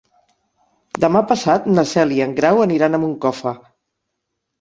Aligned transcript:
Demà 1.03 1.19
passat 1.31 1.67
na 1.73 1.83
Cel 1.89 2.13
i 2.15 2.17
en 2.25 2.33
Grau 2.39 2.63
aniran 2.65 2.99
a 2.99 3.01
Moncofa. 3.05 3.53